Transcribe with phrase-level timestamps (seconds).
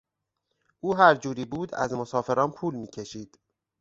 [0.79, 3.39] او هر جوری بود از مسافران پول میکشید.